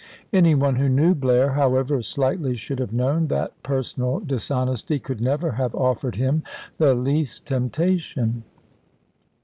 [0.33, 5.51] Any one who knew Blair, however slightly, should have known that personal dishonesty could never
[5.51, 6.41] have offered him
[6.79, 8.43] the least temptation.